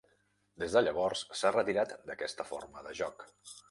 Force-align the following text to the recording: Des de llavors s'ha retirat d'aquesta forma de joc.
Des 0.63 0.77
de 0.77 0.83
llavors 0.87 1.23
s'ha 1.41 1.53
retirat 1.59 1.95
d'aquesta 2.11 2.51
forma 2.53 2.89
de 2.91 3.01
joc. 3.05 3.33